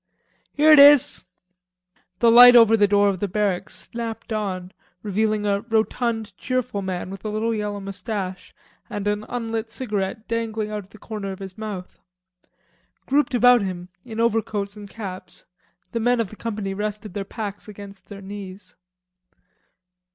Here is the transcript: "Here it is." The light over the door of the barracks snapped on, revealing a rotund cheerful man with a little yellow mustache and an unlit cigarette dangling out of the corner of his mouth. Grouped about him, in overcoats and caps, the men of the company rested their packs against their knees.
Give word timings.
"Here 0.53 0.71
it 0.71 0.79
is." 0.79 1.27
The 2.21 2.31
light 2.31 2.55
over 2.55 2.75
the 2.75 2.87
door 2.87 3.07
of 3.09 3.19
the 3.19 3.27
barracks 3.27 3.75
snapped 3.77 4.33
on, 4.33 4.71
revealing 5.03 5.45
a 5.45 5.61
rotund 5.69 6.35
cheerful 6.37 6.81
man 6.81 7.11
with 7.11 7.23
a 7.23 7.29
little 7.29 7.53
yellow 7.53 7.79
mustache 7.79 8.51
and 8.89 9.05
an 9.07 9.25
unlit 9.29 9.69
cigarette 9.71 10.27
dangling 10.27 10.71
out 10.71 10.79
of 10.83 10.89
the 10.89 10.97
corner 10.97 11.31
of 11.31 11.37
his 11.37 11.55
mouth. 11.55 11.99
Grouped 13.05 13.35
about 13.35 13.61
him, 13.61 13.89
in 14.03 14.19
overcoats 14.19 14.75
and 14.75 14.89
caps, 14.89 15.45
the 15.91 15.99
men 15.99 16.19
of 16.19 16.31
the 16.31 16.35
company 16.35 16.73
rested 16.73 17.13
their 17.13 17.23
packs 17.23 17.67
against 17.67 18.07
their 18.07 18.21
knees. 18.21 18.75